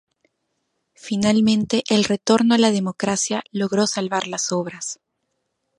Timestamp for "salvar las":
3.85-4.51